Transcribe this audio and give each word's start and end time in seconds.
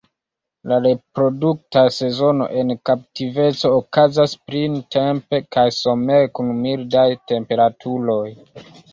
La 0.69 0.75
reprodukta 0.83 1.81
sezono 1.97 2.45
en 2.61 2.71
kaptiveco 2.89 3.69
okazas 3.79 4.33
printempe 4.51 5.41
kaj 5.57 5.65
somere 5.81 6.31
kun 6.39 6.49
mildaj 6.63 7.05
temperaturoj. 7.33 8.25